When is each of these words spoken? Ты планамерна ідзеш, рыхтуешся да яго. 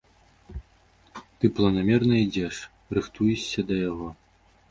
Ты 1.43 1.51
планамерна 1.59 2.15
ідзеш, 2.25 2.55
рыхтуешся 2.99 3.61
да 3.73 3.81
яго. 3.91 4.07